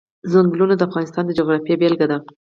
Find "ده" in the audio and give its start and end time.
2.11-2.17